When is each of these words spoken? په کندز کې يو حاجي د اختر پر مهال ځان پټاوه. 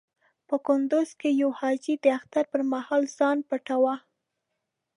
په 0.47 0.55
کندز 0.67 1.09
کې 1.19 1.29
يو 1.41 1.49
حاجي 1.59 1.95
د 2.03 2.05
اختر 2.17 2.43
پر 2.51 2.61
مهال 2.71 3.03
ځان 3.17 3.37
پټاوه. 3.49 3.95